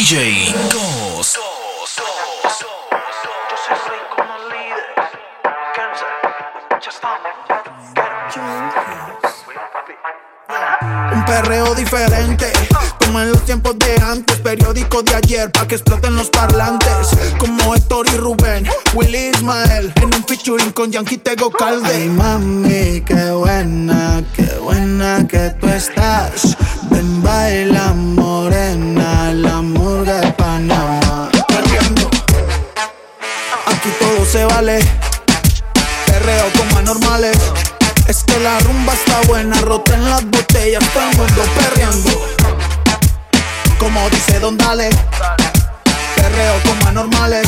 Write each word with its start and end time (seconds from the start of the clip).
DJ 0.00 0.54
Ghost. 0.72 1.36
Un 11.12 11.24
perreo 11.26 11.74
diferente, 11.74 12.50
como 12.98 13.20
en 13.20 13.30
los 13.30 13.44
tiempos 13.44 13.78
de 13.78 13.94
antes, 14.02 14.38
periódico 14.38 15.02
de 15.02 15.16
ayer, 15.16 15.52
pa' 15.52 15.68
que 15.68 15.74
exploten 15.74 16.16
los 16.16 16.30
parlantes. 16.30 17.10
Como 17.38 17.74
Héctor 17.74 18.06
y 18.08 18.16
Rubén, 18.16 18.66
Willy 18.94 19.32
Ismael, 19.34 19.92
en 19.96 20.04
un 20.04 20.24
featuring 20.24 20.72
con 20.72 20.90
Yankee 20.90 21.18
Tego 21.18 21.50
Calde. 21.50 21.94
Ay, 21.94 22.08
mami, 22.08 23.02
qué 23.02 23.32
buena, 23.32 24.24
qué 24.34 24.46
buena 24.62 25.28
que 25.28 25.50
tú 25.60 25.68
estás. 25.68 26.56
Ven, 26.88 27.22
baila 27.22 27.92
morena, 27.92 29.30
la 29.34 29.60
de 30.04 30.32
Panamá. 30.32 31.28
Aquí 33.66 33.90
todo 33.98 34.24
se 34.24 34.44
vale, 34.46 34.78
perreo 36.06 36.46
como 36.56 36.78
anormales. 36.78 37.36
Es 38.06 38.24
que 38.24 38.38
la 38.40 38.58
rumba 38.60 38.94
está 38.94 39.20
buena, 39.28 39.60
rota 39.60 39.94
en 39.94 40.08
las 40.08 40.24
botellas, 40.24 40.82
todo 40.94 41.02
el 41.02 41.16
mundo 41.16 41.42
perreando. 41.54 42.10
Como 43.78 44.08
dice 44.10 44.40
Don 44.40 44.56
Dale, 44.56 44.88
perreo 46.16 46.54
como 46.64 46.86
anormales. 46.88 47.46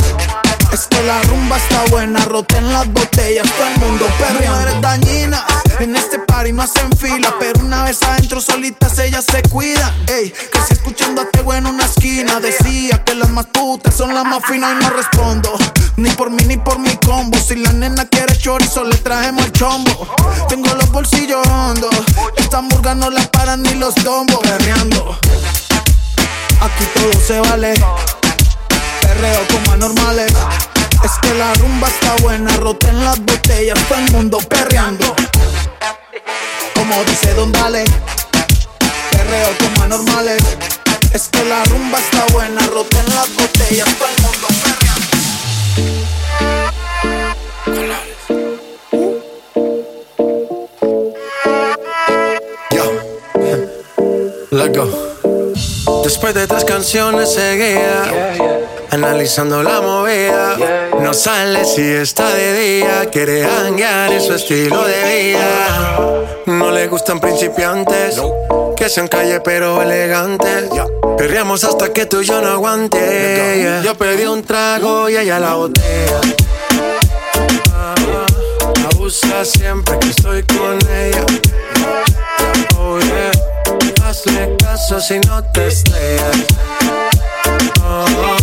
Es 0.73 0.87
que 0.87 1.03
la 1.03 1.21
rumba 1.21 1.57
está 1.57 1.83
buena, 1.91 2.25
rota 2.25 2.57
en 2.57 2.73
las 2.73 2.91
botellas, 2.91 3.45
todo 3.45 3.67
el 3.67 3.77
mundo 3.77 4.07
perreando. 4.17 4.59
Eres 4.61 4.81
dañina, 4.81 5.45
en 5.79 5.95
este 5.95 6.17
party 6.17 6.51
no 6.51 6.63
hacen 6.63 6.91
fila, 6.97 7.31
pero 7.39 7.59
una 7.59 7.83
vez 7.83 8.01
adentro 8.01 8.41
solitas 8.41 8.97
ellas 8.97 9.23
se 9.23 9.43
cuidan. 9.43 9.93
Ey, 10.07 10.31
que 10.31 10.59
si 10.67 10.73
escuchando 10.73 11.21
a 11.21 11.25
Tego 11.25 11.53
en 11.53 11.67
una 11.67 11.85
esquina, 11.85 12.39
decía 12.39 13.03
que 13.03 13.13
las 13.13 13.29
más 13.29 13.45
putas 13.45 13.93
son 13.93 14.15
las 14.15 14.25
más 14.25 14.43
finas 14.47 14.71
y 14.71 14.83
no 14.83 14.89
respondo. 14.89 15.53
Ni 15.97 16.09
por 16.09 16.31
mí 16.31 16.43
ni 16.45 16.57
por 16.57 16.79
mi 16.79 16.97
combo. 16.97 17.37
Si 17.37 17.55
la 17.55 17.71
nena 17.71 18.05
quiere 18.05 18.35
chorizo, 18.35 18.83
le 18.83 18.97
trajemos 18.97 19.45
el 19.45 19.51
chombo. 19.51 20.15
Tengo 20.49 20.73
los 20.73 20.91
bolsillos 20.91 21.45
hondos. 21.45 21.93
Esta 22.35 22.61
murga 22.61 22.95
no 22.95 23.11
la 23.11 23.21
paran 23.29 23.61
ni 23.61 23.75
los 23.75 23.93
tombos. 23.93 24.39
Perreando. 24.39 25.19
Aquí 26.61 26.83
todo 26.95 27.13
se 27.27 27.39
vale. 27.41 27.75
Perreo 29.03 29.47
como 29.51 29.71
anormales. 29.73 30.33
Es 31.03 31.11
que 31.21 31.33
la 31.35 31.53
rumba 31.55 31.87
está 31.87 32.15
buena, 32.23 32.49
rota 32.57 32.89
en 32.89 33.03
las 33.03 33.19
botellas, 33.19 33.77
todo 33.87 33.99
el 33.99 34.11
mundo 34.11 34.37
perreando. 34.39 35.15
Como 36.73 37.03
dice 37.03 37.33
Don 37.33 37.51
Dale, 37.51 37.83
perreo 39.11 39.49
como 39.59 39.83
anormales. 39.83 40.41
Es 41.13 41.29
que 41.29 41.43
la 41.45 41.63
rumba 41.65 41.99
está 41.99 42.25
buena, 42.33 42.61
rota 42.67 42.99
en 42.99 43.15
las 43.15 43.35
botellas, 43.35 43.87
todo 43.97 44.07
el 44.07 44.21
mundo 44.23 44.47
perreando. 44.63 44.83
Let's 54.51 54.77
go. 54.77 56.03
Después 56.03 56.33
de 56.35 56.47
tres 56.47 56.63
canciones 56.63 57.33
seguía 57.33 58.52
analizando 58.93 59.63
la 59.63 59.81
movida. 59.81 60.55
No 61.01 61.13
sale 61.13 61.65
si 61.65 61.81
está 61.81 62.29
de 62.33 62.53
día, 62.53 63.09
quiere 63.11 63.43
hanguear 63.43 64.11
en 64.13 64.21
su 64.21 64.33
estilo 64.33 64.85
de 64.85 65.03
vida. 65.03 66.23
No 66.45 66.71
le 66.71 66.87
gustan 66.87 67.19
principiantes, 67.19 68.21
que 68.75 68.89
sean 68.89 69.07
calle 69.07 69.39
pero 69.41 69.81
elegantes. 69.81 70.69
Perreamos 71.17 71.63
hasta 71.63 71.91
que 71.91 72.05
tú 72.05 72.21
y 72.21 72.25
yo 72.25 72.39
no 72.41 72.49
aguante. 72.49 73.81
Yo 73.83 73.95
pedí 73.95 74.25
un 74.25 74.43
trago 74.43 75.09
y 75.09 75.17
ella 75.17 75.39
la 75.39 75.55
botella. 75.55 76.21
Abusa 78.91 79.43
siempre 79.43 79.97
que 79.99 80.09
estoy 80.09 80.43
con 80.43 80.77
ella. 80.89 81.25
Oh 82.77 82.99
yeah. 82.99 83.31
Hazle 84.05 84.55
caso 84.57 84.99
si 85.01 85.19
no 85.19 85.43
te 85.51 85.67
estrellas. 85.67 86.37
Oh, 87.85 88.42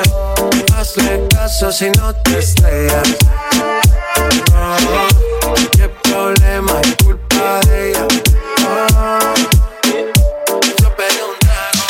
Hazle 0.91 1.25
caso 1.29 1.71
si 1.71 1.89
no 1.91 2.13
te 2.15 2.39
estrellas. 2.39 3.15
Oh, 4.53 5.53
qué 5.71 5.87
problema 5.87 6.81
es 6.81 6.95
culpa 7.05 7.61
de 7.67 7.91
ella. 7.91 8.07
Oh, 8.67 9.33
yo 10.81 10.95
pedí 10.97 11.21
un 11.23 11.35
trago 11.39 11.85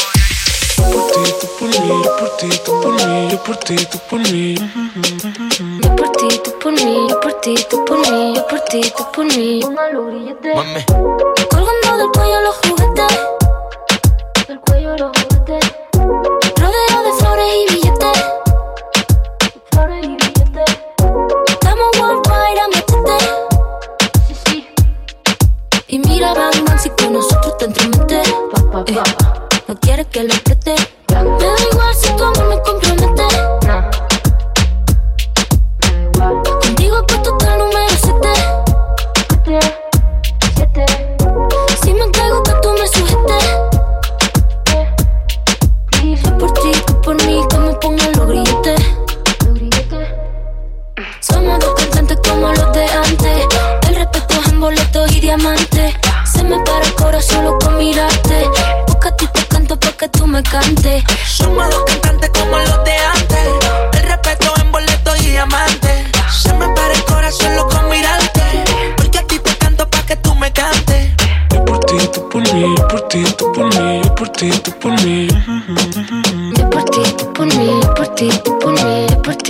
Por 0.92 1.04
ti, 1.12 1.24
tú 1.42 1.48
por 1.58 1.70
mí, 1.70 2.04
yo 2.04 2.16
por 2.16 2.38
ti, 2.38 2.50
tú 2.64 2.72
por 2.80 2.94
mí, 2.94 3.28
yo 3.32 3.44
por 3.44 3.58
ti, 3.58 3.76
tú 3.88 3.98
por 4.08 4.20
mí. 4.20 4.56
Yo 5.82 5.96
por 5.96 6.12
ti, 6.12 6.28
tú 6.44 6.60
por 6.60 6.74
mí, 6.74 7.08
yo 7.10 7.20
por 7.20 7.34
ti, 7.42 7.56
tú 7.72 7.86
por 7.86 8.00
mí, 8.12 8.36
yo 8.36 8.48
por 8.48 8.60
ti, 8.66 8.82
tú 8.96 9.12
por 9.12 9.26
mí. 9.26 9.62
Mami, 9.64 10.86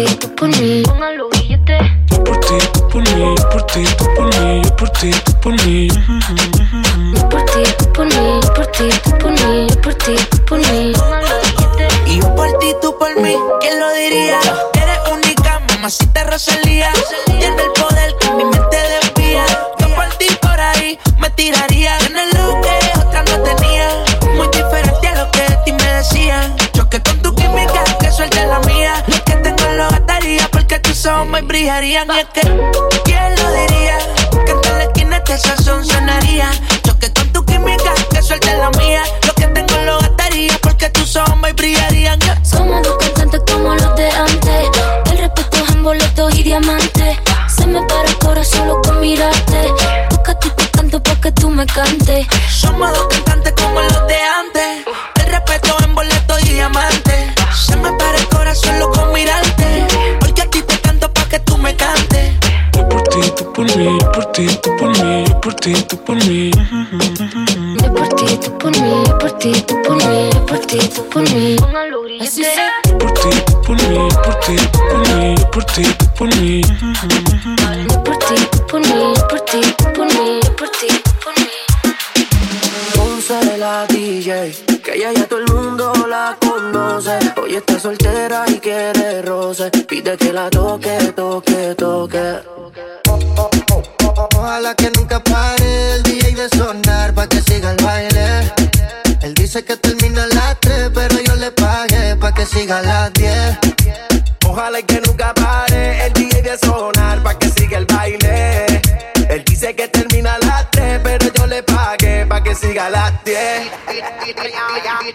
ti, 0.06 0.16
tú 0.16 0.36
por 0.36 0.48
mí. 0.50 0.84
Yo 0.84 2.24
por 2.24 2.40
ti, 2.40 2.58
tú 2.74 2.88
por 2.90 3.02
mí, 3.16 3.36
yo 3.38 3.50
por 3.50 3.66
ti, 3.68 3.84
tú 3.98 4.06
por 4.16 4.26
mí, 4.40 4.62
yo 4.64 4.76
por 4.76 4.90
ti, 4.90 5.12
tú 5.26 5.34
por 5.42 5.66
mí. 5.66 5.88
Yo 7.16 7.30
por 7.30 7.46
ti, 7.46 7.64
por 7.94 8.06
mí, 8.06 8.40
por 8.56 8.66
ti, 8.68 8.90
ti, 65.74 65.84
tú 65.84 65.98
por 65.98 66.16
mí. 66.28 66.52
Yo 66.52 67.94
por 67.94 68.08
ti, 68.10 68.38
tú 68.38 68.58
por 68.58 68.72
mí, 68.72 69.04
yo 69.08 69.18
por 69.18 69.32
ti, 69.38 69.52
tú 69.68 69.82
por 69.82 69.96
mí, 69.98 70.30
yo 70.34 70.46
por 70.46 70.60
ti, 70.60 70.78
tú 70.96 71.10
por 71.10 71.24
mí. 71.24 71.56
Así 72.20 72.44
sea. 72.44 72.72
Yo 72.88 72.98
por 72.98 73.14
ti, 73.14 73.30
tú 73.46 73.62
por 73.62 73.76
mí, 73.82 74.10
yo 74.10 74.22
por 74.22 74.36
ti, 74.36 74.56
tú 74.72 74.80
por 74.90 75.08
mí, 75.16 75.36
yo 75.36 75.52
por 75.52 75.64
ti, 75.66 75.84
tú 75.84 76.06
por 76.18 76.36
mí. 76.36 76.62
Yo 77.90 78.04
por 78.04 78.18
ti, 78.18 78.36
tú 78.52 78.68
por 78.68 78.82
mí, 78.82 79.14
yo 79.16 79.28
por 79.28 79.40
ti, 79.42 79.62
tú 79.78 79.94
por 79.94 80.06
mí, 80.08 80.40
yo 80.44 80.56
por 80.56 80.70
ti, 80.70 80.88
tú 80.88 81.12
por 81.24 81.34
mí. 81.40 81.50
Ponce 82.96 83.58
la 83.58 83.86
DJ, 83.88 84.54
que 84.84 84.96
ella 84.96 85.14
ya 85.14 85.28
todo 85.28 85.40
el 85.40 85.54
mundo 85.54 85.94
la 86.08 86.38
conoce. 86.40 87.20
Hoy 87.42 87.56
está 87.56 87.80
soltera 87.80 88.46
y 88.48 88.60
quiere 88.60 89.22
roce. 89.22 89.70
Pide 89.88 90.18
que 90.18 90.34
la 90.34 90.50
toque, 90.50 90.90
toque, 90.90 90.91
dice 99.52 99.66
que 99.66 99.76
termina 99.76 100.24
a 100.24 100.28
las 100.28 100.60
3, 100.62 100.92
pero 100.94 101.20
yo 101.28 101.36
le 101.36 101.52
pagué 101.52 102.16
pa' 102.16 102.34
que 102.34 102.46
siga 102.46 102.78
a 102.78 102.82
las 102.82 103.12
10. 103.12 103.58
Ojalá 104.48 104.82
que 104.82 105.02
nunca 105.02 105.34
pare 105.34 106.06
el 106.06 106.14
DJ 106.14 106.42
de 106.42 106.58
sonar 106.58 107.22
pa' 107.22 107.38
que 107.38 107.50
siga 107.50 107.80
el 107.80 107.86
baile. 107.86 108.66
Él 109.30 109.44
dice 109.46 109.76
que 109.76 109.90
termina 109.90 110.36
a 110.36 110.40
las 110.40 110.72
3, 110.72 111.02
pero 111.04 111.34
yo 111.34 111.48
le 111.48 111.64
pagué 111.64 112.26
pa' 112.28 112.42
que 112.42 112.56
siga 112.56 112.86
a 112.86 112.90
las 112.92 113.12
10. 113.26 113.36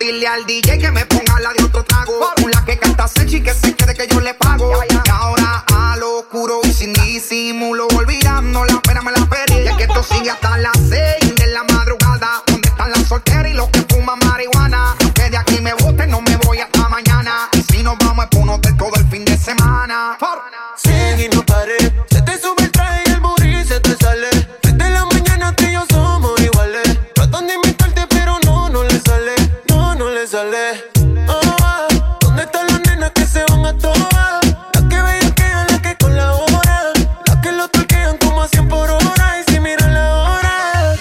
Dile 0.00 0.26
al 0.26 0.44
DJ 0.44 0.80
que 0.80 0.90
me 0.90 1.06
ponga 1.06 1.40
la 1.40 1.54
de 1.54 1.64
otro 1.64 1.82
trago. 1.84 2.34
Una 2.44 2.62
que 2.66 2.76
canta 2.78 3.08
Sechi 3.08 3.42
que 3.42 3.54
se 3.54 3.74
quede 3.74 3.94
que 3.94 4.06
yo 4.06 4.20
le 4.20 4.34
pago. 4.34 4.70
Y 4.90 5.10
ahora 5.10 5.64
a 5.74 5.96
lo 5.96 6.18
oscuro 6.18 6.60
y 6.62 6.74
sin 6.74 6.92
disimulo. 6.92 7.88
Olvidando 7.96 8.66
la 8.66 8.82
pena 8.82 9.00
me 9.00 9.12
la 9.12 9.24
perdí. 9.24 9.62
Y 9.62 9.68
es 9.68 9.76
que 9.78 9.84
esto 9.84 10.02
sigue 10.02 10.28
hasta 10.28 10.58
las 10.58 10.76
6 10.90 11.15
Sigue 20.76 21.26
y 21.26 21.28
no 21.28 21.44
pare. 21.44 21.76
Se 22.10 22.22
te 22.22 22.38
sube 22.38 22.64
el 22.64 22.72
traje 22.72 23.02
y 23.06 23.10
el 23.10 23.20
booty 23.20 23.64
se 23.64 23.78
te 23.80 23.94
sale. 23.96 24.28
Desde 24.62 24.90
la 24.90 25.04
mañana 25.04 25.54
tú 25.54 25.64
y 25.64 25.72
yo 25.72 25.84
somos 25.90 26.40
iguales. 26.40 26.98
Tratan 27.14 27.46
de 27.46 27.54
imitarte, 27.54 28.06
pero 28.08 28.38
no, 28.46 28.70
no 28.70 28.82
le 28.82 28.98
sale. 28.98 29.34
No, 29.68 29.94
no 29.94 30.08
le 30.08 30.26
sale. 30.26 30.84
Ah, 31.28 31.86
¿Dónde 32.20 32.44
están 32.44 32.66
las 32.66 32.80
nenas 32.86 33.10
que 33.10 33.26
se 33.26 33.44
van 33.50 33.66
a 33.66 33.76
todas? 33.76 34.46
Las 34.72 34.84
que 34.88 35.02
bellaquean, 35.02 35.66
las 35.68 35.80
que 35.80 35.96
colaboran. 35.96 36.92
Las 37.26 37.36
que 37.42 37.52
lo 37.52 37.68
torquean 37.68 38.16
como 38.16 38.42
a 38.42 38.48
100 38.48 38.68
por 38.70 38.90
hora. 38.90 39.38
Y 39.40 39.52
si 39.52 39.60
miran 39.60 39.92
la 39.92 40.14
hora. 40.14 40.96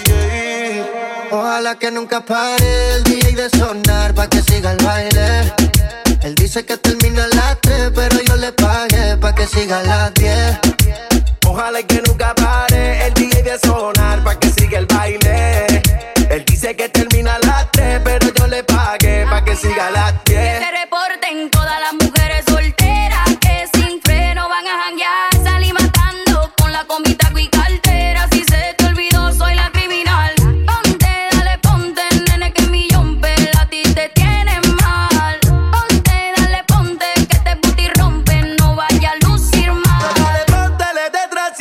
Ojalá 1.30 1.78
que 1.78 1.90
nunca 1.90 2.20
pare 2.22 2.96
el 2.96 3.04
DJ 3.04 3.34
de 3.34 3.48
sonar 3.48 4.12
pa' 4.14 4.28
que 4.28 4.42
siga 4.42 4.72
el 4.72 4.84
baile. 4.84 5.54
Él 6.22 6.34
dice 6.34 6.66
que 6.66 6.76
termina 6.76 7.24
a 7.24 7.28
que 9.46 9.60
siga 9.60 9.80
a 9.80 9.82
las 9.82 10.14
10. 10.14 10.58
Ojalá 11.46 11.82
que 11.82 12.05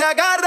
llagar 0.06 0.45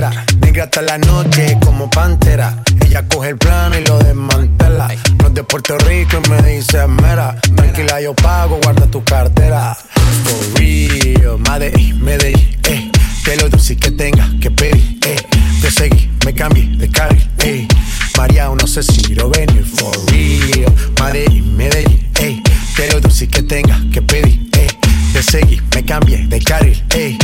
cartera. 0.00 0.24
Negra 0.40 0.64
hasta 0.64 0.82
la 0.82 0.98
noche 0.98 1.58
como 1.64 1.90
pantera. 1.90 2.62
Ella 2.84 3.06
coge 3.06 3.30
el 3.30 3.38
plano 3.38 3.78
y 3.78 3.84
lo 3.84 3.98
desmantela. 3.98 4.88
No 5.22 5.30
de 5.30 5.44
Puerto 5.44 5.76
Rico 5.78 6.20
y 6.24 6.30
me 6.30 6.42
dice 6.42 6.86
mera. 6.86 7.36
Tranquila, 7.54 8.00
yo 8.00 8.14
pago, 8.14 8.58
guarda 8.62 8.86
tu 8.86 9.02
cartera. 9.04 9.76
For 10.24 10.60
real, 10.60 11.38
Medellín, 11.38 12.02
Medellín, 12.02 12.58
eh. 12.64 12.90
Que 13.24 13.36
lo 13.36 13.48
dulce 13.48 13.76
que 13.76 13.90
tenga 13.90 14.28
que 14.40 14.50
pedir, 14.50 14.98
eh. 15.06 15.16
Te 15.60 15.70
seguí, 15.70 16.10
me 16.24 16.34
cambié 16.34 16.66
de 16.76 16.88
carril, 16.90 17.28
eh. 17.40 17.68
María, 18.16 18.48
no 18.48 18.66
sé 18.66 18.82
si 18.82 19.14
lo 19.14 19.30
venir, 19.30 19.64
for 19.64 19.94
real. 20.10 20.72
Medellín, 21.00 21.56
Medellín, 21.56 22.10
eh. 22.18 22.42
Que 22.74 22.90
lo 22.90 23.00
dulce 23.00 23.28
que 23.28 23.42
tenga 23.42 23.78
que 23.92 24.02
pedir, 24.02 24.48
eh 24.54 24.79
te 25.20 25.30
seguí, 25.30 25.60
me 25.74 25.84
cambié 25.84 26.26
de 26.26 26.40
carril, 26.40 26.82
ey. 26.94 27.18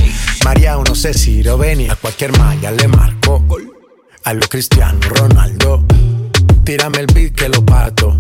María 0.45 0.77
no 0.77 0.95
sé 0.95 1.15
si 1.15 1.43
Roveni, 1.43 1.89
a 1.89 1.97
cualquier 1.97 2.37
malla 2.39 2.71
le 2.71 2.89
marco. 2.89 3.45
A 4.25 4.35
lo 4.35 4.47
Cristiano 4.49 4.99
Ronaldo, 5.09 5.85
tírame 6.65 7.01
el 7.01 7.07
beat 7.07 7.35
que 7.35 7.49
lo 7.49 7.65
parto. 7.65 8.19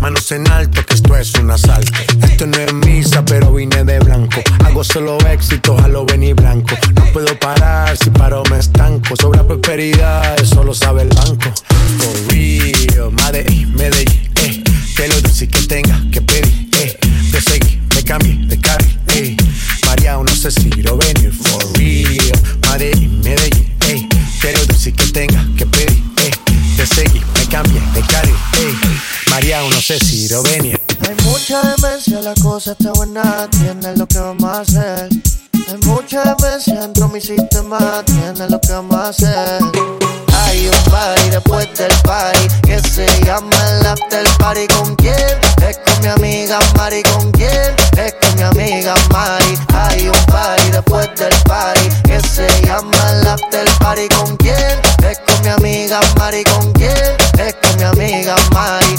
Manos 0.00 0.30
en 0.32 0.48
alto, 0.50 0.84
que 0.86 0.94
esto 0.94 1.16
es 1.16 1.34
un 1.34 1.50
asalto. 1.50 1.92
Esto 2.22 2.46
no 2.46 2.56
es 2.58 2.72
misa, 2.72 3.24
pero 3.24 3.52
vine 3.52 3.84
de 3.84 3.98
blanco. 3.98 4.40
Hago 4.64 4.84
solo 4.84 5.18
éxito, 5.30 5.76
a 5.78 5.88
lo 5.88 6.04
Benny 6.04 6.32
Blanco. 6.32 6.76
No 6.94 7.04
puedo 7.12 7.38
parar, 7.38 7.96
si 7.96 8.10
paro 8.10 8.42
me 8.50 8.58
estanco. 8.58 9.16
Sobre 9.16 9.38
la 9.38 9.46
prosperidad, 9.46 10.40
eso 10.40 10.62
lo 10.62 10.74
sabe 10.74 11.02
el 11.02 11.08
banco. 11.08 11.52
For 11.98 12.32
real, 12.32 13.10
Madrid, 13.12 13.66
Medellín, 13.68 14.30
eh. 14.42 14.62
Que 14.96 15.08
lo 15.08 15.20
dulce 15.20 15.48
que 15.48 15.62
tenga 15.62 16.00
que 16.12 16.20
pedir, 16.20 16.68
eh. 16.78 17.05
Te 17.36 17.42
seguí, 17.42 17.78
me 17.94 18.02
cambié 18.02 18.34
de 18.46 18.58
carril, 18.58 18.98
eh. 19.08 19.36
María, 19.84 20.16
no 20.16 20.34
sé 20.34 20.50
si 20.50 20.70
lo 20.70 20.96
venir. 20.96 21.30
For 21.34 21.62
real, 21.76 22.58
Madrid, 22.66 23.10
Medellín. 23.22 24.08
Que 24.40 24.52
lo 24.52 24.64
dulce 24.64 24.90
que 24.90 25.04
tenga 25.08 25.46
que 25.54 25.66
pedir, 25.66 26.02
eh. 26.22 26.30
Te 26.78 26.86
seguí, 26.86 27.20
me 27.34 27.46
cambié 27.50 27.78
de 27.92 28.00
carril, 28.06 28.34
eh. 28.54 28.74
María, 29.28 29.60
no 29.60 29.82
sé 29.82 29.98
si 29.98 30.30
lo 30.30 30.42
venir. 30.44 30.80
Hay 31.06 31.14
mucha 31.24 31.60
demencia, 31.60 32.22
la 32.22 32.32
cosa 32.36 32.72
está 32.72 32.92
buena, 32.92 33.46
tienes 33.50 33.98
lo 33.98 34.06
que 34.06 34.18
vamos 34.18 34.44
a 34.44 34.62
hacer. 34.62 35.10
Hay 35.68 35.78
mucha 35.84 36.22
demencia 36.22 36.80
dentro 36.80 37.08
de 37.08 37.14
mi 37.14 37.20
sistema, 37.20 38.00
tienes 38.04 38.50
lo 38.50 38.60
que 38.60 38.72
a 38.72 39.08
hacer. 39.08 39.60
Hay 40.32 40.68
un 40.68 40.92
party 40.92 41.30
después 41.30 41.66
del 41.76 41.92
party 42.04 42.46
que 42.62 42.78
se 42.88 43.06
llama 43.24 43.56
el 43.70 43.86
after 43.86 44.24
party. 44.38 44.68
¿Con 44.68 44.94
quién? 44.94 45.16
Es 45.66 45.78
con 45.78 46.00
mi 46.02 46.06
amiga 46.06 46.60
Mari. 46.76 47.02
¿Con 47.02 47.32
quién? 47.32 47.74
Es 47.98 48.14
con 48.20 48.36
mi 48.36 48.42
amiga 48.42 48.94
Mari. 49.10 49.58
Hay 49.74 50.06
un 50.06 50.26
party 50.26 50.70
después 50.70 51.08
del 51.16 51.34
party 51.48 51.88
que 52.04 52.20
se 52.20 52.46
llama 52.64 53.10
el 53.10 53.26
after 53.26 53.68
party. 53.80 54.08
¿Con 54.08 54.36
quién? 54.36 54.80
Es 55.08 55.18
con 55.26 55.42
mi 55.42 55.48
amiga 55.48 56.00
Mari. 56.16 56.44
¿Con 56.44 56.72
quién? 56.74 57.16
Es 57.40 57.54
con 57.54 57.76
mi 57.76 57.82
amiga 57.82 58.36
Mari. 58.52 58.98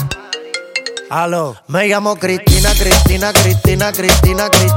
Aló. 1.10 1.56
Me 1.68 1.88
llamo 1.88 2.18
Cristina, 2.18 2.72
Cristina, 2.78 3.32
Cristina, 3.32 3.94
Cristina, 3.94 4.50
Cristina, 4.50 4.77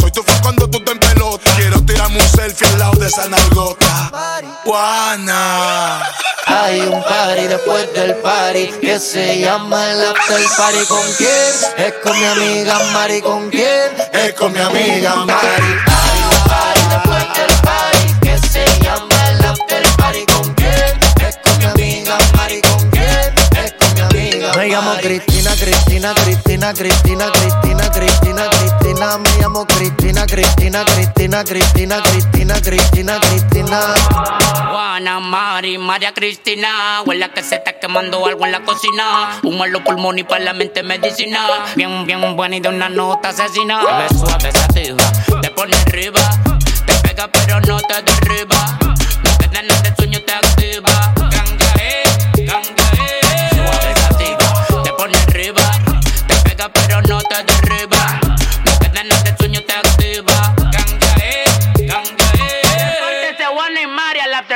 Soy 0.00 0.10
tu 0.10 0.22
fan 0.22 0.40
cuando 0.42 0.68
tú 0.68 0.80
te 0.80 0.92
en 0.92 0.98
pelota. 0.98 1.50
Quiero 1.56 1.80
tirarme 1.82 2.18
un 2.18 2.28
selfie 2.28 2.66
al 2.68 2.78
lado 2.78 2.92
de 2.98 3.06
esa 3.06 3.28
nalgota. 3.28 4.10
Juana. 4.64 6.02
Hay 6.46 6.80
un 6.80 7.02
party 7.02 7.46
después 7.46 7.92
del 7.92 8.14
party 8.16 8.68
que 8.80 8.98
se 8.98 9.40
llama 9.40 9.90
el 9.90 10.06
after 10.06 10.40
party. 10.56 10.86
¿Con 10.86 11.12
quién? 11.18 11.52
Es 11.76 11.94
con 12.02 12.18
mi 12.18 12.24
amiga 12.24 12.78
Mari. 12.92 13.20
¿Con 13.20 13.50
quién? 13.50 13.92
Es 14.12 14.34
con 14.34 14.52
mi 14.52 14.60
amiga 14.60 15.16
Mari. 15.16 15.62
Hay 15.86 16.20
un 16.22 16.48
party 16.48 16.80
después 16.90 17.24
del 17.36 17.60
party 17.62 18.20
que 18.22 18.48
se 18.48 18.64
llama 18.82 19.15
llamo 24.68 24.94
Cristina, 24.96 25.50
Cristina, 25.54 26.14
Cristina, 26.14 26.72
Cristina, 26.72 27.30
Cristina, 27.30 27.90
Cristina, 27.90 28.48
Cristina. 28.50 29.18
Me 29.18 29.30
llamo 29.40 29.66
Cristina, 29.66 30.26
Cristina, 30.26 30.84
Cristina, 30.84 31.44
Cristina, 31.44 32.02
Cristina, 32.02 32.60
Cristina, 32.60 33.20
Cristina. 33.20 33.80
Juana, 34.70 35.20
Mari, 35.20 35.78
María 35.78 36.12
Cristina. 36.12 37.02
Huele 37.04 37.30
que 37.30 37.42
se 37.42 37.56
está 37.56 37.78
quemando 37.78 38.24
algo 38.26 38.44
en 38.46 38.52
la 38.52 38.62
cocina. 38.62 39.38
Humo 39.42 39.64
en 39.64 39.72
los 39.72 39.82
pulmones 39.82 40.22
y 40.22 40.24
para 40.24 40.44
la 40.44 40.52
mente 40.52 40.82
medicina. 40.82 41.46
Bien, 41.76 42.06
bien 42.06 42.36
buena 42.36 42.56
y 42.56 42.60
de 42.60 42.68
una 42.68 42.88
nota 42.88 43.28
asesina. 43.28 43.84
Bebe 43.84 44.08
suave, 44.08 44.52
sativa, 44.52 45.04
te 45.42 45.50
pone 45.50 45.76
arriba. 45.86 46.20
Te 46.86 46.94
pega 47.08 47.28
pero 47.28 47.60
no 47.60 47.78
te 47.80 48.02
derriba. 48.02 48.85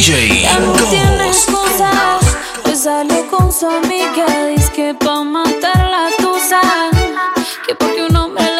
DJ 0.00 0.46
excusas, 1.28 2.24
pues 2.64 2.84
salió 2.84 3.30
con 3.30 3.52
su 3.52 3.66
amiga, 3.66 4.46
dice 4.46 4.72
que 4.72 4.94
pa' 4.94 5.22
matar 5.24 5.76
la 5.76 6.08
tusa, 6.16 6.58
que 7.66 7.74
porque 7.74 8.04
un 8.04 8.16
hombre 8.16 8.59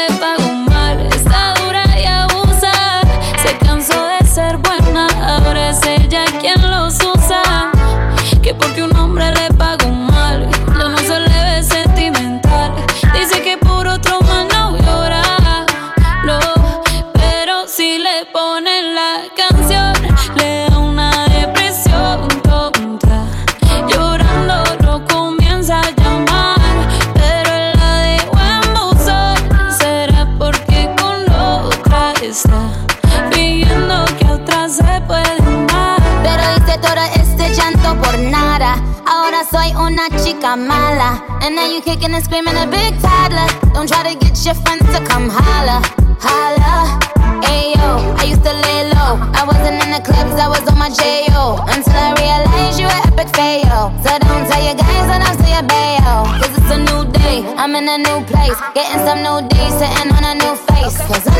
nada. 38.61 38.83
Ahora 39.07 39.45
soy 39.51 39.75
una 39.75 40.09
chica 40.23 40.57
mala. 40.57 41.23
And 41.43 41.57
now 41.57 41.67
you 41.67 41.81
kicking 41.81 42.15
and 42.15 42.25
screaming 42.25 42.57
a 42.57 42.67
big 42.67 42.95
toddler. 43.01 43.49
Don't 43.75 43.89
try 43.89 44.03
to 44.13 44.19
get 44.19 44.37
your 44.45 44.55
friends 44.55 44.85
to 44.95 45.01
come 45.05 45.29
holla. 45.29 45.83
Holla. 46.21 46.99
Ayo, 47.43 48.15
I 48.21 48.25
used 48.25 48.45
to 48.45 48.53
lay 48.53 48.85
low. 48.93 49.17
I 49.35 49.45
wasn't 49.47 49.83
in 49.83 49.91
the 49.91 50.01
clubs, 50.05 50.35
I 50.39 50.49
was 50.49 50.65
on 50.69 50.79
my 50.79 50.91
J.O. 50.91 51.65
Until 51.69 51.97
I 51.97 52.13
realized 52.21 52.79
you 52.79 52.87
were 52.87 53.03
epic 53.09 53.29
fail. 53.35 53.93
So 54.05 54.11
don't 54.19 54.45
tell 54.49 54.63
your 54.63 54.77
guys 54.77 55.07
that 55.09 55.25
I'm 55.25 55.35
still 55.41 55.53
your 55.57 55.65
bayo. 55.65 56.29
Cause 56.41 56.53
it's 56.59 56.71
a 56.71 56.79
new 56.79 57.03
day, 57.13 57.43
I'm 57.57 57.75
in 57.75 57.89
a 57.89 57.99
new 57.99 58.21
place. 58.29 58.59
Getting 58.75 59.01
some 59.09 59.21
new 59.25 59.41
days, 59.49 59.73
sitting 59.81 60.13
on 60.13 60.25
a 60.25 60.35
new 60.37 60.55
face. 60.69 60.97
Cause 61.09 61.25
I'm 61.27 61.40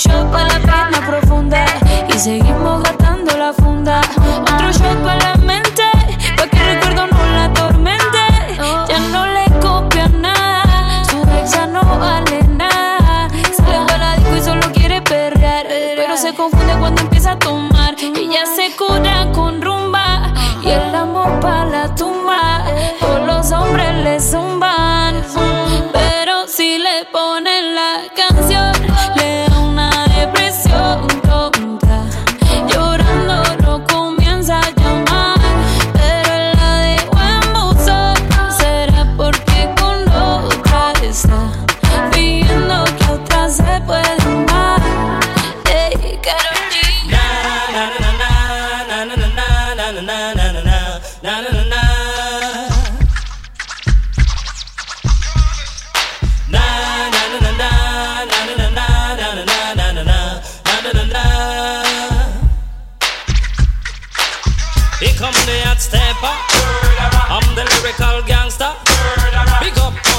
shot 0.00 0.30
para 0.32 0.46
la 0.46 0.60
pena 0.60 1.06
profunda 1.06 1.64
y 2.08 2.12
seguimos 2.18 2.82
gastando 2.82 3.36
la 3.36 3.52
funda. 3.52 4.00
Otro 4.40 4.72
shot 4.72 5.02
para 5.02 5.34
la 5.34 5.39
Come 65.20 65.34
the 65.44 65.60
hot 65.68 65.78
stepper. 65.78 66.32
I'm 67.28 67.44
the 67.54 67.68
lyrical 67.68 68.22
gangster. 68.26 68.72
Big 69.60 69.76
up 69.76 70.09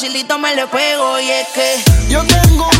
facilito 0.00 0.38
me 0.38 0.54
le 0.54 0.64
pego 0.68 1.18
y 1.18 1.28
es 1.28 1.48
que 1.48 2.08
yo 2.08 2.24
tengo 2.24 2.77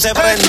se 0.00 0.14
prende. 0.14 0.41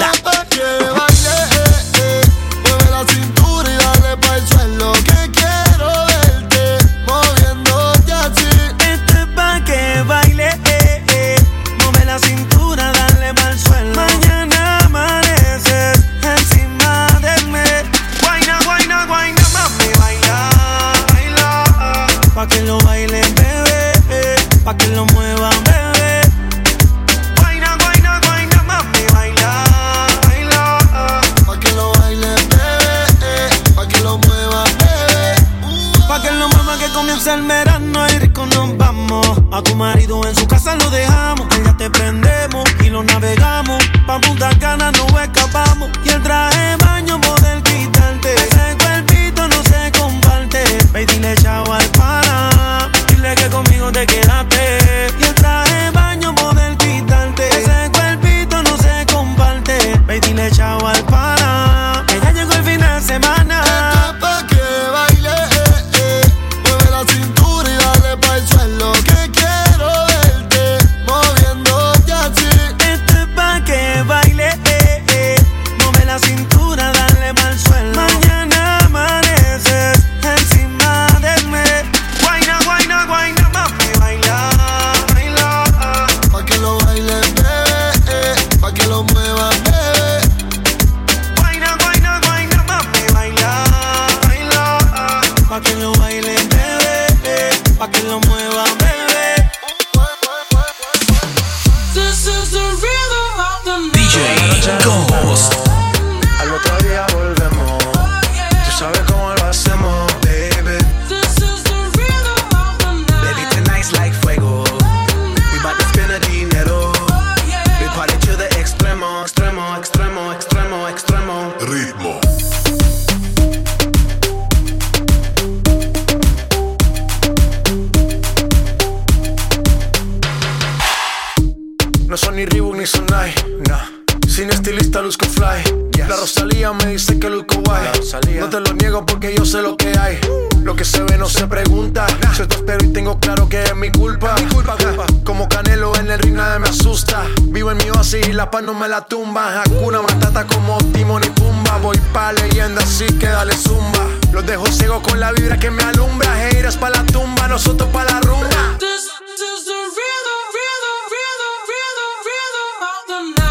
vibra 155.34 155.58
que 155.58 155.70
me 155.70 155.84
alumbra. 155.84 156.30
Heiras 156.50 156.78
pa' 156.78 156.90
la 156.90 157.04
tumba, 157.06 157.48
nosotros 157.48 157.90
pa' 157.90 158.04
la 158.04 158.20
rumba. 158.22 158.78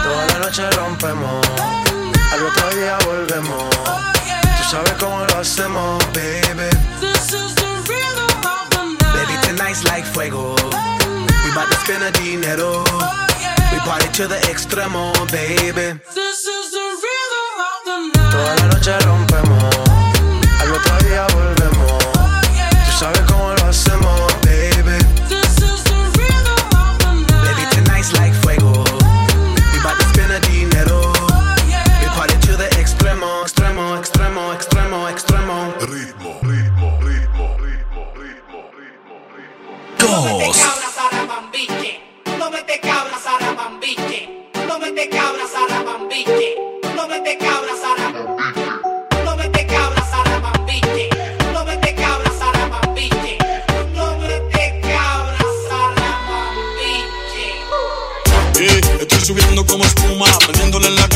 Toda 0.03 0.27
la 0.27 0.39
noche 0.39 0.71
rompemos, 0.71 1.47
al 2.33 2.47
otro 2.47 2.71
día 2.77 2.99
volvemos. 3.07 3.71
Tú 4.59 4.65
sabes 4.71 4.93
cómo 4.99 5.25
lo 5.25 5.39
hacemos, 5.39 5.99
baby. 6.13 6.69
This 7.01 7.33
is 7.33 7.55
the 7.55 7.63
like 9.85 10.05
fuego. 10.05 10.55
Oh, 10.59 10.71
We 11.45 11.55
bout 11.55 11.71
to 11.71 11.77
spend 11.79 12.03
a 12.05 12.11
dinero. 12.13 12.85
Yeah. 13.41 13.73
We 13.73 13.79
party 13.81 14.09
to 14.19 14.29
the 14.29 14.37
extremo, 14.51 15.13
baby. 15.31 15.99
This 16.15 16.45
is 16.45 16.71
the 16.77 16.87
rhythm 17.03 17.49
of 17.69 17.79
the 17.87 17.97
night. 18.15 18.33
Toda 18.33 18.55
la 18.57 18.67
noche 18.73 18.99
rompemos, 19.07 19.75
al 20.61 20.73
otro 20.73 21.09
día 21.09 21.27
volvemos 21.35 21.62
sabes 23.03 23.32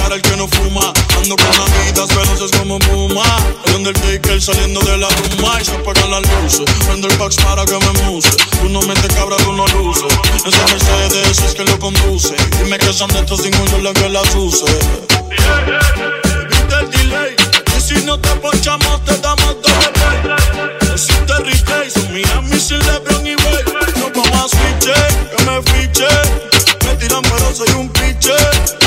cara 0.07 0.15
al 0.15 0.23
que 0.23 0.37
no 0.37 0.47
fuma. 0.49 0.93
Ando 1.17 1.37
con 1.37 1.47
amigas 1.47 2.09
veloces 2.09 2.51
como 2.59 2.79
puma. 2.79 3.25
El 3.65 3.75
Undertaker 3.77 4.41
saliendo 4.41 4.81
de 4.81 4.99
la 4.99 5.09
rumba 5.09 5.61
y 5.61 5.65
se 5.65 5.75
apagan 5.75 6.11
las 6.11 6.23
luces. 6.23 6.65
Prendo 6.87 7.09
el 7.09 7.17
box 7.17 7.37
para 7.37 7.65
que 7.65 7.79
me 7.79 7.93
muse. 8.05 8.31
Tú 8.61 8.69
no 8.69 8.81
metes 8.83 9.13
cabra, 9.15 9.37
tú 9.39 9.53
no 9.53 9.67
luces. 9.69 10.13
Esa 10.45 10.67
Mercedes 10.67 11.39
es 11.41 11.55
que 11.55 11.65
lo 11.65 11.79
conduce. 11.79 12.37
Dime 12.63 12.79
que 12.79 12.93
son 12.93 13.11
de 13.11 13.21
estos 13.21 13.43
cinco 13.43 13.65
yo 13.73 13.79
la 13.79 13.93
que 13.93 14.09
las 14.09 14.35
use. 14.35 14.65
Evita 16.41 16.81
el 16.81 16.91
delay. 16.91 17.37
Y 17.77 17.81
si 17.81 18.05
no 18.05 18.19
te 18.19 18.31
ponchamos, 18.37 19.05
te 19.05 19.19
damos 19.19 19.57
doble 19.63 19.89
play. 19.95 20.93
Existe 20.93 21.35
replay, 21.35 21.91
son 21.91 22.13
Miami 22.13 22.51
LeBron 22.51 23.27
y 23.27 23.35
Wade. 23.35 23.65
Nos 23.99 24.13
vamos 24.13 24.45
a 24.45 24.57
switch, 24.57 24.87
que 25.31 25.45
me 25.45 25.63
fiche. 25.63 26.07
Me 26.85 26.95
tiran 26.97 27.23
pero 27.23 27.55
soy 27.55 27.71
un 27.77 27.89
piche. 27.89 28.86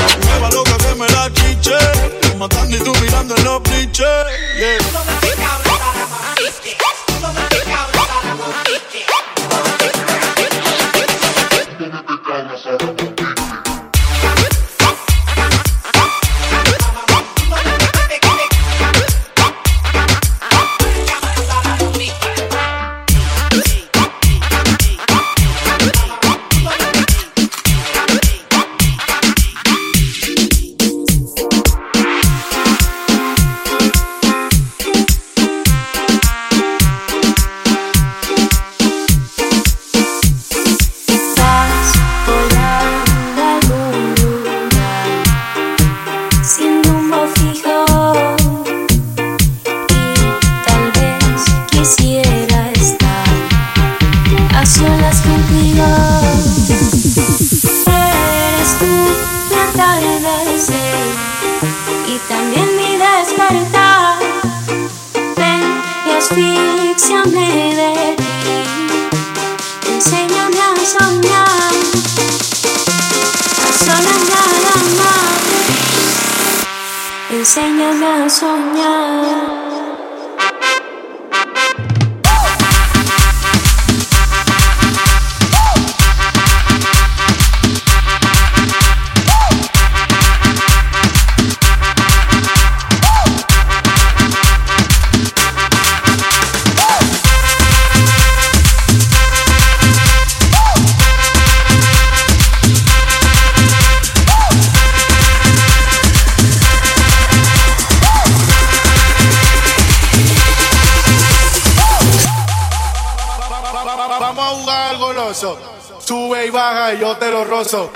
Yo 117.00 117.16
te 117.16 117.32
lo 117.32 117.46
rozo. 117.46 117.92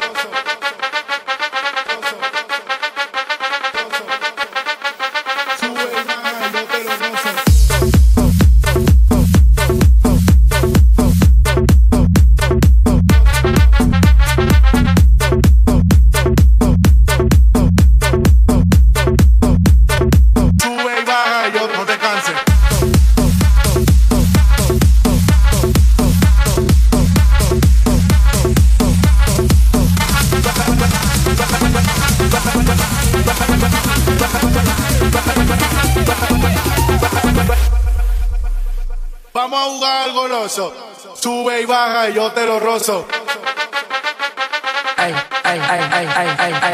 Sube 41.54 41.62
y 41.62 41.66
baja 41.66 42.10
y 42.10 42.14
yo 42.16 42.32
te 42.32 42.47
lo 42.47 42.60
rozo. 42.60 43.06
ay, 44.97 45.14
ay, 45.43 45.62
ay, 45.70 45.82
ay, 45.91 46.08
ay, 46.18 46.28
ay, 46.39 46.54
ay, 46.64 46.74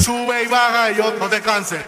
Sube 0.00 0.44
y 0.44 0.46
baja 0.46 0.92
y 0.92 0.94
yo 0.94 1.12
no 1.18 1.28
te 1.28 1.40
canses. 1.40 1.84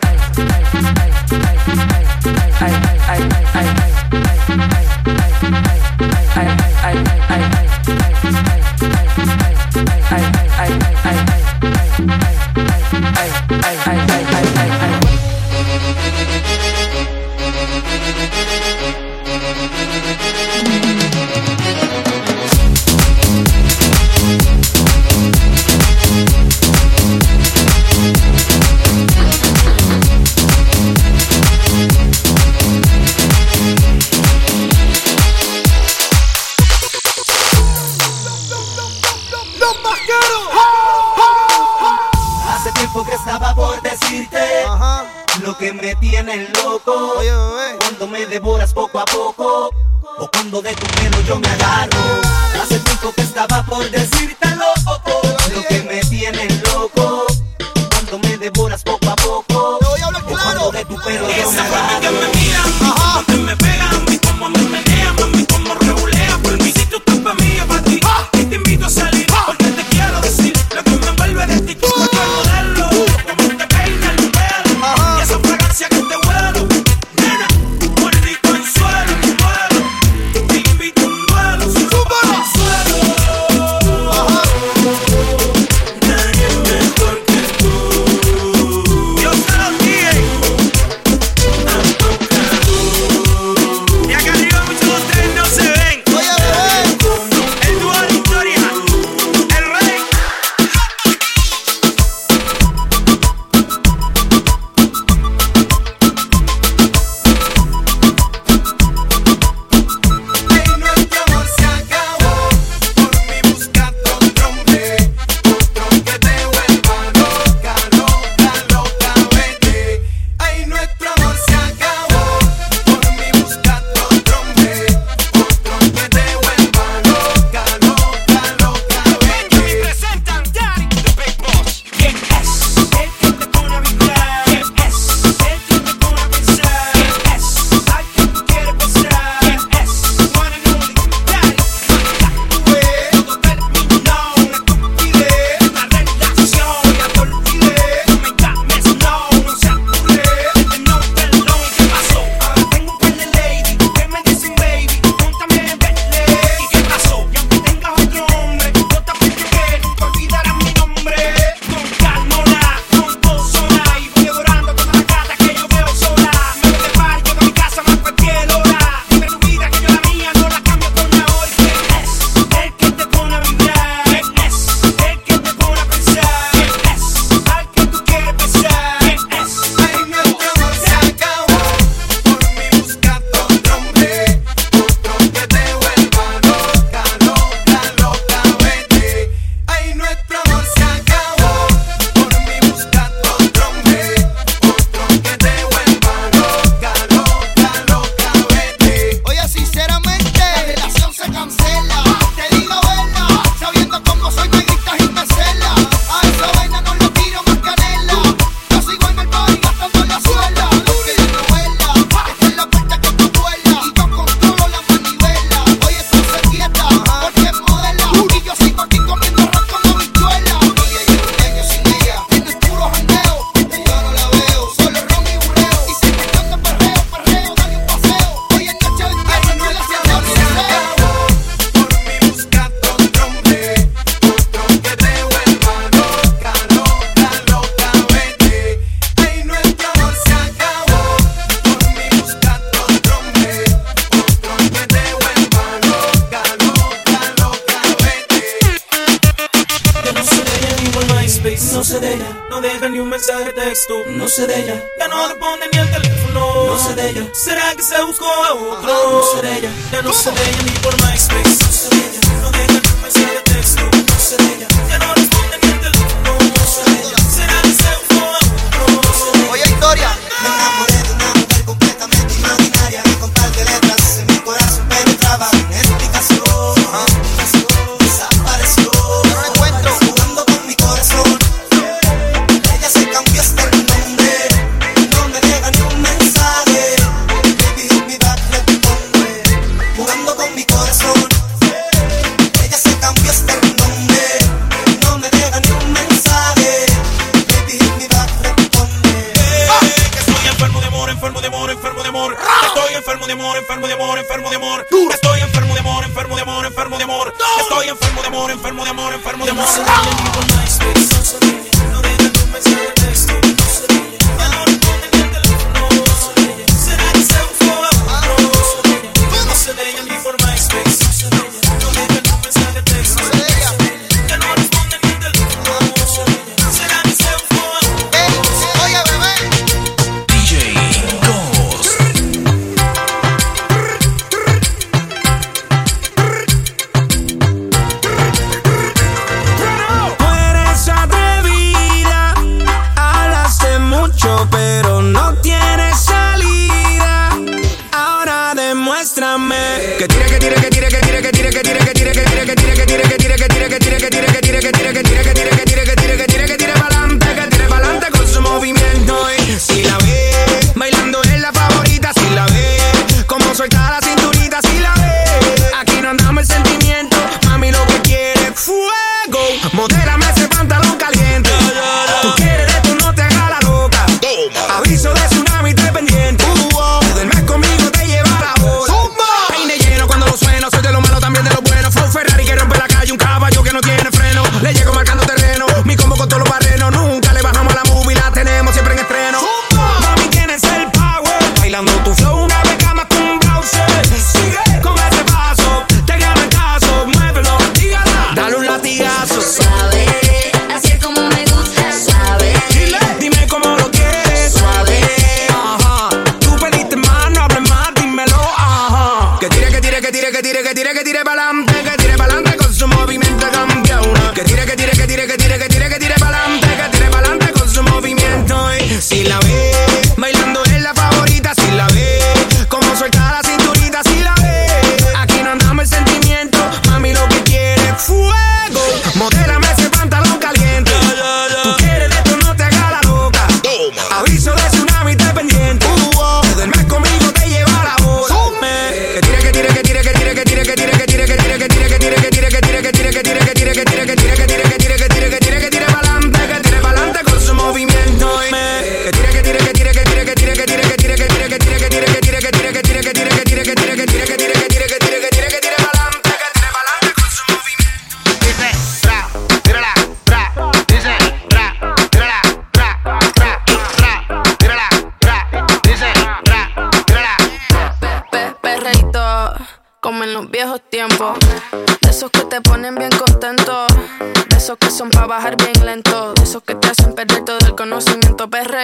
que 410.01 410.13
tire, 410.13 410.31
que 410.31 410.43
tire, 410.43 410.63
que 410.63 410.75
tire, 410.75 410.93
que 410.95 411.05
tire 411.05 411.23
pa'lante, 411.25 411.73
que 411.83 411.97
tire 412.03 412.17
pa'lante 412.17 412.57
con 412.57 412.73
su 412.73 412.87
movimiento 412.89 413.51
campeona. 413.51 414.33
Que 414.35 414.45
tire, 414.45 414.65
que 414.65 414.77
tire, 414.77 414.93
que 414.93 415.07
tire, 415.07 415.27
que 415.27 415.37
tire, 415.37 415.59
que 415.59 415.69
tire, 415.69 415.89
que 415.89 415.99
tire 415.99 416.15
pa'lante, 416.19 416.67
que 416.67 416.97
tire 416.97 417.11
pa'lante 417.11 417.53
con 417.53 417.69
su 417.69 417.83
movimiento. 417.83 418.75
Y 418.77 419.01
si 419.01 419.25
la 419.25 419.39
veo 419.41 419.90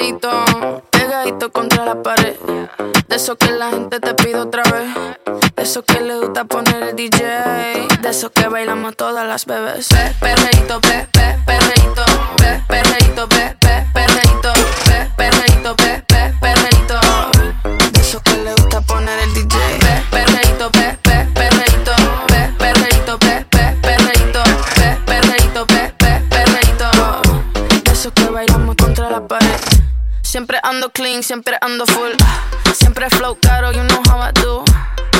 pegadito, 0.07 0.82
pegadito 0.90 1.50
contra 1.50 1.84
la 1.84 2.02
pared. 2.02 2.36
De 3.09 3.16
eso 3.16 3.36
que 3.36 3.50
la 3.50 3.70
gente 3.70 3.98
te 3.98 4.14
pide 4.14 4.36
otra 4.36 4.62
vez. 4.62 4.94
De 5.57 5.62
eso 5.62 5.82
que 5.84 6.00
le 6.00 6.18
gusta 6.18 6.44
poner 6.44 6.82
el 6.82 6.96
DJ. 6.96 7.88
De 8.00 8.09
eso 8.11 8.30
que 8.30 8.46
bailamos 8.48 8.96
todas 8.96 9.26
las 9.26 9.46
bebés. 9.46 9.88
Pe, 9.88 10.14
perreito, 10.20 10.80
pe, 10.80 11.09
pe, 11.12 11.36
perreito, 11.44 12.04
pe, 12.36 12.62
perreito, 12.68 13.28
pe, 13.28 13.57
perreito, 13.92 14.52
pe, 15.76 16.04
perreito. 16.40 17.00
De 17.92 18.00
eso 18.00 18.20
que 18.22 18.36
le 18.36 18.52
gusta 18.52 18.80
poner 18.82 19.18
el 19.20 19.34
DJ. 19.34 19.59
Pe, 19.80 20.02
perreito, 20.11 20.70
pe, 20.70 20.98
pe, 21.02 21.26
perreito, 21.34 21.92
pe, 22.28 22.52
perreito, 22.59 23.18
pe, 23.18 23.46
perreito, 23.82 24.44
pe, 24.74 25.02
perreito, 25.07 25.66
pe, 25.66 26.22
perreito. 26.28 26.90
De 27.84 27.92
eso 27.92 28.12
que 28.12 28.24
bailamos 28.28 28.76
contra 28.76 29.11
la 29.11 29.26
pared. 29.26 29.86
Siempre 30.26 30.58
ando 30.64 30.90
clean, 30.90 31.22
siempre 31.22 31.56
ando 31.60 31.86
full. 31.86 32.10
Siempre 32.74 33.08
flow 33.10 33.38
caro, 33.40 33.70
you 33.70 33.84
know 33.84 34.02
how 34.10 34.20
I 34.20 34.32
do. 34.32 34.64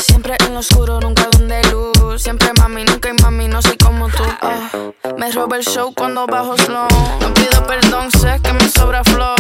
Siempre 0.01 0.37
en 0.41 0.53
lo 0.53 0.61
oscuro, 0.61 1.01
nunca 1.01 1.29
donde 1.31 1.63
luz. 1.71 2.21
Siempre 2.21 2.51
mami, 2.59 2.85
nunca 2.85 3.09
hay 3.09 3.15
mami, 3.23 3.47
no 3.47 3.63
soy 3.63 3.77
como 3.77 4.09
tú. 4.09 4.25
Ah, 4.43 4.69
me 5.17 5.31
roba 5.31 5.57
el 5.57 5.65
show 5.65 5.95
cuando 5.95 6.27
bajo 6.27 6.59
slow. 6.59 6.89
No 7.21 7.33
pido 7.35 7.65
perdón, 7.69 8.11
sé 8.11 8.41
que 8.43 8.53
me 8.53 8.69
sobra 8.69 9.05
flow. 9.05 9.37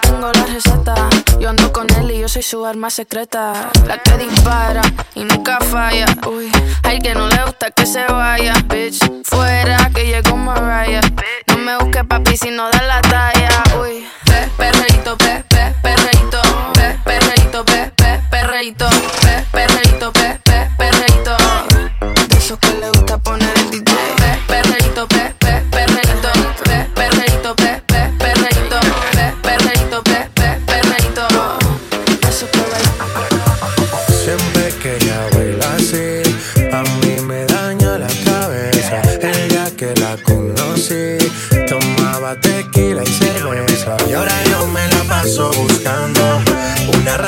Tengo 0.00 0.30
la 0.32 0.44
receta, 0.44 0.94
yo 1.40 1.50
ando 1.50 1.72
con 1.72 1.92
él 1.96 2.12
y 2.12 2.20
yo 2.20 2.28
soy 2.28 2.42
su 2.42 2.64
arma 2.64 2.88
secreta. 2.88 3.68
La 3.88 3.98
que 3.98 4.16
dispara 4.16 4.82
y 5.16 5.24
nunca 5.24 5.58
falla. 5.58 6.06
Uy, 6.28 6.52
hay 6.84 7.00
que 7.00 7.14
no 7.14 7.26
le 7.26 7.42
gusta 7.44 7.72
que 7.72 7.84
se 7.84 8.04
vaya. 8.04 8.54
Bitch, 8.66 9.00
fuera 9.24 9.90
que 9.92 10.06
llegó 10.06 10.36
Mariah. 10.36 11.02
No 11.48 11.58
me 11.58 11.76
busque 11.78 12.04
papi 12.04 12.36
si 12.36 12.50
no 12.52 12.70
da 12.70 12.82
la 12.82 13.00
talla. 13.02 13.64
Uy. 13.82 14.06
Perreito, 14.60 15.16
pe, 15.16 15.42
pe, 15.48 15.74
perreíto, 15.82 16.40
pe, 16.74 16.86
perreito, 17.04 17.64
pe, 17.64 17.90
pe, 17.96 18.20
perreito, 18.30 18.88
pe, 19.22 19.46
perreíto, 19.50 20.12
pe, 20.12 20.38
pe, 20.44 20.68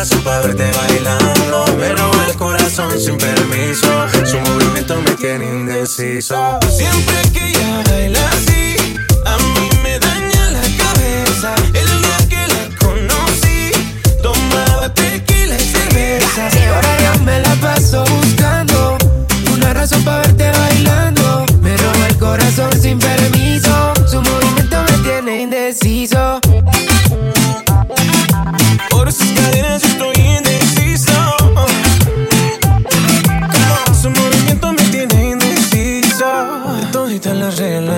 Una 0.02 0.08
razón 0.10 0.24
para 0.24 0.40
verte 0.40 0.68
bailando. 0.76 1.64
Me 1.78 1.88
roba 1.90 2.26
el 2.26 2.36
corazón 2.36 2.90
sin 2.98 3.16
permiso. 3.18 3.86
Su 4.24 4.36
movimiento 4.40 5.00
me 5.00 5.12
tiene 5.12 5.44
indeciso. 5.44 6.58
Siempre 6.76 7.22
que 7.32 7.46
ella 7.46 7.84
baila 7.88 8.28
así, 8.30 8.74
a 9.24 9.36
mí 9.36 9.68
me 9.84 10.00
daña 10.00 10.50
la 10.50 10.62
cabeza. 10.82 11.54
El 11.66 11.86
día 12.02 12.18
que 12.28 12.48
la 12.52 12.76
conocí, 12.80 13.70
tomaba 14.20 14.92
tequila 14.92 15.54
y 15.54 15.66
cerveza. 15.70 16.48
Y 16.52 16.64
ahora 16.64 17.14
yo 17.14 17.22
me 17.22 17.38
la 17.38 17.54
paso 17.60 18.04
buscando 18.04 18.98
una 19.54 19.72
razón 19.72 20.02
para 20.02 20.22
verte 20.22 20.50
bailando. 20.50 21.46
Me 21.60 21.76
roba 21.76 22.08
el 22.08 22.18
corazón 22.18 22.72
sin 22.72 22.98
permiso. 22.98 23.92
Su 24.10 24.20
movimiento 24.20 24.82
me 24.82 24.98
tiene 25.04 25.42
indeciso. 25.42 26.40
Por 28.90 29.12
sus 29.12 29.30
cadenas 29.32 29.81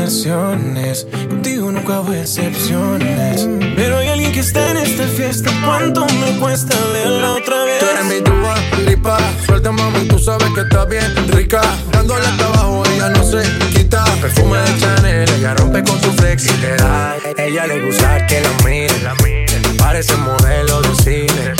las 0.05 0.23
relaciones, 0.23 1.07
contigo 1.29 1.73
nunca 1.73 2.01
hubo 2.01 2.13
excepciones. 2.13 3.49
Pero 3.75 3.99
hay 3.99 4.09
alguien 4.09 4.33
que 4.33 4.41
está 4.41 4.71
en 4.71 4.77
esta 4.77 5.07
fiesta. 5.09 5.51
¿Cuánto 5.65 6.05
me 6.07 6.39
cuesta 6.39 6.77
verla 6.93 7.33
otra 7.33 7.65
vez? 7.65 7.79
Tú 7.79 7.87
eres 7.87 8.05
mi 8.05 8.21
dúa, 8.21 8.55
lipa. 8.87 9.19
Suelta, 9.47 9.73
mami, 9.73 10.07
tú 10.07 10.19
sabes 10.19 10.49
que 10.55 10.61
está 10.61 10.85
bien 10.85 11.11
rica. 11.29 11.63
Dándole 11.93 12.27
hasta 12.27 12.47
abajo, 12.47 12.83
ella 12.95 13.09
no 13.11 13.25
se 13.25 13.43
quita. 13.73 14.05
Perfume 14.21 14.59
de 14.59 14.79
Chanel, 14.79 15.31
ella 15.39 15.55
rompe 15.55 15.83
con 15.83 16.01
su 16.03 16.13
flexibilidad. 16.13 17.17
Ella 17.39 17.67
le 17.67 17.87
gusta 17.87 18.27
que 18.27 18.43
la 18.43 18.51
miren. 18.65 19.77
Parece 19.79 20.15
modelo 20.17 20.83
de 20.83 20.95
cine. 21.03 21.55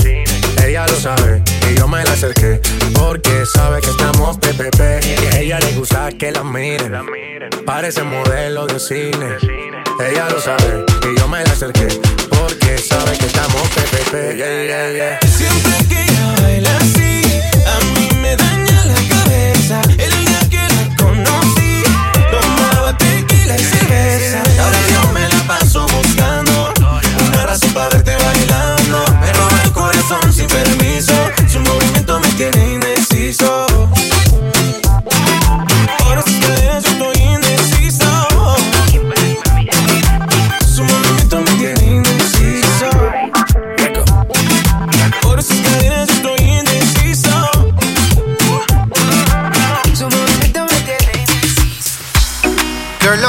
Ella 0.63 0.87
lo 0.87 1.01
sabe 1.01 1.54
y 1.71 1.75
yo 1.77 1.89
me 1.89 2.05
la 2.05 2.13
acerqué. 2.13 2.61
Porque 2.95 3.45
sabe 3.47 3.81
que 3.81 3.91
estamos 3.91 4.37
PPP. 4.39 4.81
Y 5.05 5.27
a 5.27 5.39
ella 5.41 5.59
le 5.61 5.73
gusta 5.73 6.11
que 6.13 6.33
la 6.33 6.43
miren. 6.45 6.93
Parece 7.67 8.03
modelo 8.03 8.67
de 8.67 8.79
cine. 8.79 9.37
Ella 10.01 10.29
lo 10.29 10.41
sabe 10.41 10.85
y 11.11 11.19
yo 11.19 11.29
me 11.29 11.45
la 11.45 11.53
acerqué. 11.53 11.89
Porque 12.31 12.79
sabe 12.79 13.17
que 13.19 13.27
estamos 13.27 13.63
PPP. 13.69 14.37
Yeah. 14.37 15.19
Siempre 15.23 15.73
que 15.89 16.03
ella 16.03 16.35
baila 16.43 16.77
así, 16.79 17.23
a 17.67 17.85
mí 17.95 18.09
me 18.21 18.37
daña 18.37 18.85
la 18.87 19.01
cabeza. 19.15 19.81
El 19.99 20.11
día 20.25 20.41
que 20.51 20.63
la 20.75 20.97
conocí, 20.97 21.83
tomaba 22.31 22.97
tequila 22.99 23.57
y 23.57 23.65
cerveza. 23.65 24.43
Ahora 24.63 24.79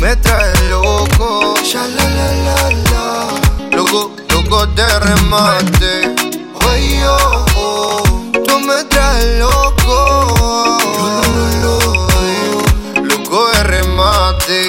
Me 0.00 0.16
traes 0.16 0.58
loco, 0.70 1.54
ya. 1.62 1.86
Loco, 3.72 4.12
loco 4.30 4.66
de 4.68 4.98
remate. 4.98 6.14
Oye, 6.66 7.06
oh. 7.54 8.02
Tú 8.32 8.60
me 8.60 8.82
traes 8.84 9.38
loco. 9.38 10.78
Loco 12.96 13.48
de 13.50 13.62
remate. 13.64 14.68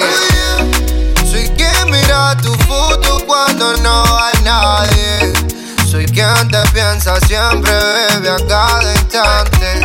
Soy 1.30 1.48
quien 1.56 1.90
mira 1.90 2.36
tu 2.42 2.52
foto 2.68 3.24
cuando 3.26 3.74
no 3.78 4.04
hay 4.18 4.42
nadie. 4.44 5.32
Soy 5.90 6.04
quien 6.04 6.46
te 6.50 6.60
piensa 6.74 7.18
siempre, 7.20 7.72
bebe 7.72 8.28
a 8.28 8.46
cada 8.46 8.92
instante. 8.92 9.80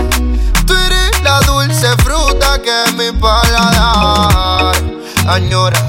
Tú 0.66 0.74
eres 0.74 1.22
la 1.24 1.40
dulce 1.44 1.88
fruta 2.04 2.62
que 2.62 2.84
es 2.84 2.94
mi 2.96 3.14
paladar 3.14 4.57
añora 5.28 5.86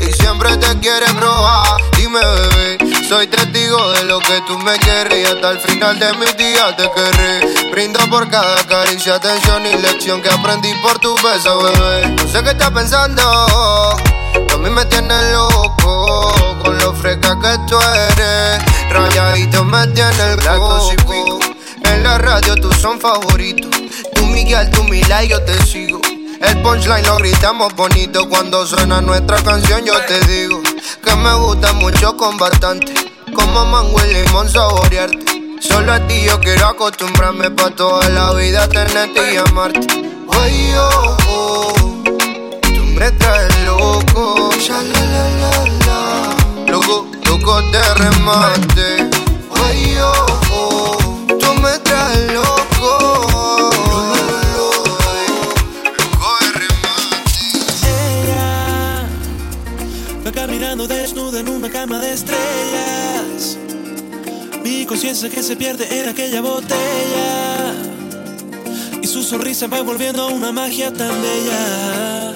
y 0.00 0.12
siempre 0.12 0.56
te 0.56 0.78
quiere 0.78 1.06
probar. 1.14 1.80
Dime, 1.96 2.20
bebé, 2.20 2.78
soy 3.08 3.26
testigo 3.26 3.92
de 3.92 4.04
lo 4.04 4.20
que 4.20 4.40
tú 4.46 4.58
me 4.58 4.78
quieres 4.78 5.18
y 5.18 5.24
hasta 5.24 5.50
el 5.50 5.58
final 5.60 5.98
de 5.98 6.12
mis 6.14 6.36
días 6.36 6.76
te 6.76 6.90
querré. 6.90 7.70
Brindo 7.70 8.00
por 8.08 8.28
cada 8.28 8.62
caricia, 8.66 9.16
atención 9.16 9.66
y 9.66 9.74
lección 9.76 10.22
que 10.22 10.30
aprendí 10.30 10.72
por 10.82 10.98
tu 10.98 11.14
beso, 11.16 11.62
bebé. 11.62 12.08
No 12.08 12.28
sé 12.28 12.42
qué 12.42 12.50
estás 12.50 12.70
pensando, 12.70 13.22
a 13.22 14.56
mí 14.58 14.70
me 14.70 14.84
tienes 14.86 15.32
loco 15.32 16.32
con 16.62 16.78
lo 16.78 16.92
fresca 16.94 17.36
que 17.40 17.58
tú 17.68 17.78
eres. 17.80 18.62
Rayadito 18.90 19.64
me 19.64 19.86
tiene 19.88 20.32
el 20.32 20.58
coco. 20.58 21.40
En 21.84 22.02
la 22.02 22.18
radio 22.18 22.54
tú 22.56 22.72
son 22.72 23.00
favoritos. 23.00 23.70
Tú 24.14 24.26
Miguel, 24.26 24.70
tú 24.70 24.82
Mila 24.84 25.24
y 25.24 25.28
yo 25.28 25.42
te 25.42 25.60
sigo. 25.64 26.05
El 26.40 26.62
punchline 26.62 27.06
lo 27.06 27.16
gritamos 27.16 27.74
bonito 27.74 28.28
cuando 28.28 28.66
suena 28.66 29.00
nuestra 29.00 29.42
canción. 29.42 29.84
Yo 29.84 29.94
te 30.06 30.20
digo 30.26 30.60
que 31.02 31.16
me 31.16 31.34
gusta 31.34 31.72
mucho 31.74 32.16
con 32.16 32.36
bastante. 32.36 32.92
Como 33.34 33.64
mango 33.64 33.98
y 34.04 34.14
limón 34.14 34.48
saborearte. 34.48 35.58
Solo 35.60 35.92
a 35.92 36.06
ti 36.06 36.22
yo 36.26 36.38
quiero 36.40 36.66
acostumbrarme 36.66 37.50
pa' 37.50 37.70
toda 37.70 38.08
la 38.10 38.32
vida 38.34 38.68
tenerte 38.68 39.34
y 39.34 39.36
amarte. 39.36 39.86
Oye, 40.28 40.74
oh, 40.78 42.02
tú 42.62 42.82
me 42.84 43.10
traes 43.12 43.58
loco. 43.64 44.50
Ya 44.66 44.82
la 44.82 45.04
la. 45.86 46.36
Loco, 46.70 47.06
loco 47.24 47.62
de 47.62 47.94
remate. 47.94 49.08
Oye, 49.50 50.02
oh, 50.02 50.40
oh, 50.52 50.98
tú 51.40 51.54
me 51.62 51.78
traes 51.78 52.32
loco. 52.32 53.70
Va 60.56 60.60
caminando 60.60 60.86
desnuda 60.86 61.40
en 61.40 61.48
una 61.48 61.68
cama 61.68 61.98
de 61.98 62.12
estrellas. 62.12 63.58
Mi 64.62 64.86
conciencia 64.86 65.28
que 65.28 65.42
se 65.42 65.56
pierde 65.56 65.86
en 66.00 66.08
aquella 66.08 66.40
botella. 66.40 67.74
Y 69.02 69.06
su 69.06 69.22
sonrisa 69.22 69.66
va 69.66 69.78
envolviendo 69.78 70.28
una 70.28 70.52
magia 70.52 70.92
tan 70.92 71.10
bella. 71.22 72.34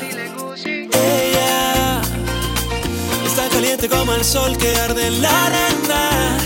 Ella 0.64 2.02
está 3.26 3.48
caliente 3.48 3.88
como 3.88 4.12
el 4.14 4.24
sol 4.24 4.56
que 4.58 4.74
arde 4.76 5.06
en 5.06 5.22
la 5.22 5.46
arena. 5.46 6.38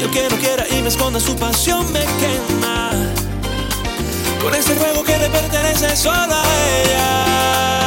Y 0.00 0.04
el 0.04 0.10
que 0.10 0.28
no 0.30 0.36
quiera 0.36 0.64
y 0.68 0.82
me 0.82 0.88
esconda 0.88 1.18
su 1.18 1.34
pasión 1.36 1.90
me 1.92 2.04
quema. 2.20 2.90
Con 4.40 4.54
ese 4.54 4.74
fuego 4.74 5.02
que 5.02 5.18
le 5.18 5.28
pertenece 5.28 5.96
solo 5.96 6.34
a 6.34 6.44
ella. 6.84 7.81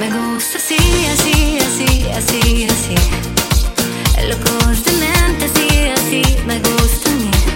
Me 0.00 0.08
gusta 0.08 0.56
así, 0.56 0.78
así, 1.12 1.58
así, 1.58 2.06
así, 2.16 2.64
así. 2.64 2.94
Loco 4.26 4.66
de 4.82 4.92
mente, 4.92 5.44
así, 5.44 5.88
así, 5.90 6.36
me 6.46 6.58
gusta 6.58 7.10
a 7.10 7.14
mí. 7.16 7.49